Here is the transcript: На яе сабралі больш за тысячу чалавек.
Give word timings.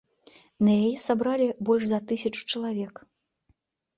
На 0.67 0.71
яе 0.85 0.93
сабралі 1.01 1.49
больш 1.69 1.83
за 1.89 1.99
тысячу 2.11 2.41
чалавек. 2.53 2.93